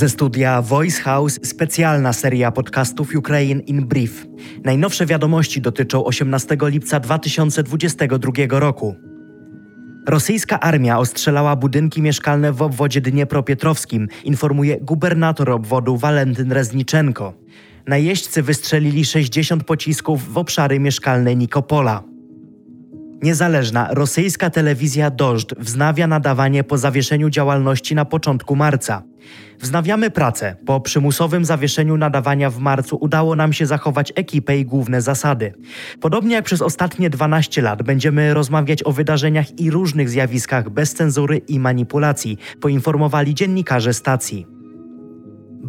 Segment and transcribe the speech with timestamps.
[0.00, 4.26] Ze studia Voice House specjalna seria podcastów Ukraine in Brief.
[4.64, 8.94] Najnowsze wiadomości dotyczą 18 lipca 2022 roku.
[10.08, 17.34] Rosyjska armia ostrzelała budynki mieszkalne w obwodzie Dniepropietrowskim, informuje gubernator obwodu Walentyn Rezniczenko.
[17.86, 22.09] Najeźdźcy wystrzelili 60 pocisków w obszary mieszkalne Nikopola.
[23.22, 29.02] Niezależna rosyjska telewizja Dożd wznawia nadawanie po zawieszeniu działalności na początku marca.
[29.60, 30.56] Wznawiamy pracę.
[30.66, 35.54] Po przymusowym zawieszeniu nadawania w marcu udało nam się zachować ekipę i główne zasady.
[36.00, 41.38] Podobnie jak przez ostatnie 12 lat będziemy rozmawiać o wydarzeniach i różnych zjawiskach bez cenzury
[41.38, 44.59] i manipulacji, poinformowali dziennikarze stacji.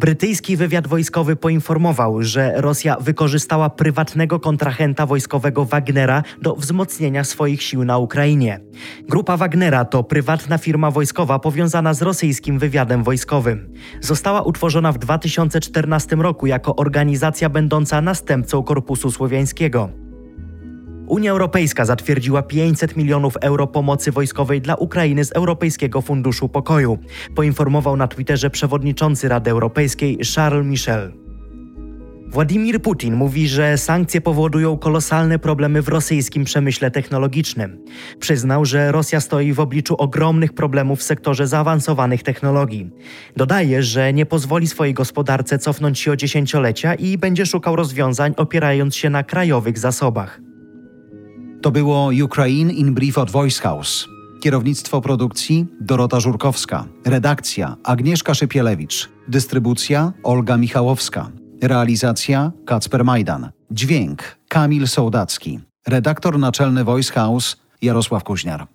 [0.02, 7.84] Brytyjski wywiad wojskowy poinformował, że Rosja wykorzystała prywatnego kontrahenta wojskowego Wagnera do wzmocnienia swoich sił
[7.84, 8.60] na Ukrainie.
[9.08, 13.72] Grupa Wagnera to prywatna firma wojskowa powiązana z rosyjskim wywiadem wojskowym.
[14.00, 20.01] Została utworzona w 2014 roku jako organizacja będąca następcą Korpusu Słowiańskiego.
[21.06, 26.98] Unia Europejska zatwierdziła 500 milionów euro pomocy wojskowej dla Ukrainy z Europejskiego Funduszu Pokoju,
[27.34, 31.12] poinformował na Twitterze przewodniczący Rady Europejskiej Charles Michel.
[32.32, 37.84] Władimir Putin mówi, że sankcje powodują kolosalne problemy w rosyjskim przemyśle technologicznym.
[38.18, 42.90] Przyznał, że Rosja stoi w obliczu ogromnych problemów w sektorze zaawansowanych technologii.
[43.36, 48.96] Dodaje, że nie pozwoli swojej gospodarce cofnąć się o dziesięciolecia i będzie szukał rozwiązań opierając
[48.96, 50.51] się na krajowych zasobach.
[51.62, 54.08] To było Ukraine in Brief od Voice House.
[54.40, 56.84] Kierownictwo produkcji Dorota Żurkowska.
[57.04, 59.08] Redakcja Agnieszka Szypielewicz.
[59.28, 61.30] Dystrybucja Olga Michałowska.
[61.62, 63.50] Realizacja Kacper Majdan.
[63.70, 65.60] Dźwięk Kamil Sołdacki.
[65.86, 68.66] Redaktor naczelny Voice House Jarosław Kuźniar.